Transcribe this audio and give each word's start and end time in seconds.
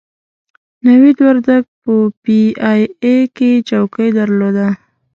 نوید 0.85 1.17
وردګ 1.25 1.63
په 1.81 1.93
پي 2.23 2.39
ای 2.69 2.81
اې 3.05 3.15
کې 3.35 3.51
چوکۍ 3.67 4.09
درلوده. 4.17 4.67